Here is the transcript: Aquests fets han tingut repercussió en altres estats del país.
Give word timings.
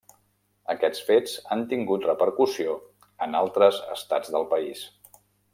Aquests 0.73 1.01
fets 1.09 1.35
han 1.57 1.61
tingut 1.75 2.09
repercussió 2.09 2.75
en 3.27 3.41
altres 3.43 3.81
estats 4.01 4.37
del 4.39 4.49
país. 4.57 4.87